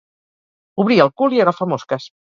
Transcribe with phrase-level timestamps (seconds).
[0.85, 2.13] Obrir el cul i agafar mosques.